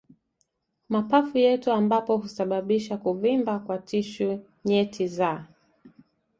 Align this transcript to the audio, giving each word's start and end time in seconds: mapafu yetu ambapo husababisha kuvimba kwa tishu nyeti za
mapafu 0.89 1.37
yetu 1.37 1.71
ambapo 1.71 2.17
husababisha 2.17 2.97
kuvimba 2.97 3.59
kwa 3.59 3.77
tishu 3.77 4.45
nyeti 4.65 5.07
za 5.07 5.45